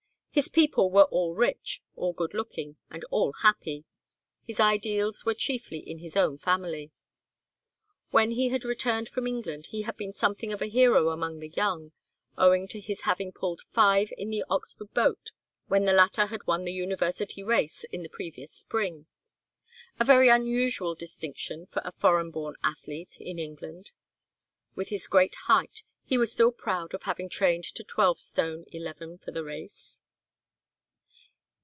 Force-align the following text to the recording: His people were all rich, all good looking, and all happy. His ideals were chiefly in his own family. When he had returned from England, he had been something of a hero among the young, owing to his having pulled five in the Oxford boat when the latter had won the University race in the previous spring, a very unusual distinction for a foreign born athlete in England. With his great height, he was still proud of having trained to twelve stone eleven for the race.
His 0.33 0.47
people 0.47 0.89
were 0.89 1.09
all 1.11 1.35
rich, 1.35 1.81
all 1.97 2.13
good 2.13 2.33
looking, 2.33 2.77
and 2.89 3.03
all 3.11 3.33
happy. 3.43 3.83
His 4.47 4.61
ideals 4.61 5.25
were 5.25 5.33
chiefly 5.33 5.79
in 5.79 5.97
his 5.99 6.15
own 6.15 6.37
family. 6.37 6.91
When 8.11 8.31
he 8.31 8.47
had 8.47 8.63
returned 8.63 9.09
from 9.09 9.27
England, 9.27 9.65
he 9.71 9.81
had 9.81 9.97
been 9.97 10.13
something 10.13 10.53
of 10.53 10.61
a 10.61 10.67
hero 10.67 11.09
among 11.09 11.39
the 11.39 11.49
young, 11.49 11.91
owing 12.37 12.65
to 12.69 12.79
his 12.79 13.01
having 13.01 13.33
pulled 13.33 13.59
five 13.73 14.13
in 14.17 14.29
the 14.29 14.45
Oxford 14.49 14.93
boat 14.93 15.31
when 15.67 15.83
the 15.83 15.91
latter 15.91 16.27
had 16.27 16.47
won 16.47 16.63
the 16.63 16.71
University 16.71 17.43
race 17.43 17.83
in 17.91 18.01
the 18.01 18.07
previous 18.07 18.53
spring, 18.53 19.07
a 19.99 20.05
very 20.05 20.29
unusual 20.29 20.95
distinction 20.95 21.65
for 21.65 21.81
a 21.83 21.91
foreign 21.91 22.31
born 22.31 22.55
athlete 22.63 23.17
in 23.19 23.37
England. 23.37 23.91
With 24.75 24.87
his 24.87 25.07
great 25.07 25.35
height, 25.47 25.83
he 26.05 26.17
was 26.17 26.31
still 26.31 26.53
proud 26.53 26.93
of 26.93 27.01
having 27.03 27.27
trained 27.27 27.65
to 27.75 27.83
twelve 27.83 28.21
stone 28.21 28.63
eleven 28.71 29.17
for 29.17 29.31
the 29.31 29.43
race. 29.43 29.97